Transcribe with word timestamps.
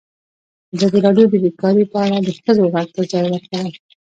ازادي 0.75 0.99
راډیو 1.07 1.27
د 1.31 1.33
بیکاري 1.43 1.83
په 1.91 1.97
اړه 2.05 2.17
د 2.27 2.29
ښځو 2.41 2.63
غږ 2.73 2.87
ته 2.95 3.01
ځای 3.11 3.25
ورکړی. 3.29 3.71